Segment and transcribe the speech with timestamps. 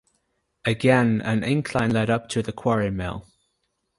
[0.65, 3.27] Again an incline led up to the quarry mill.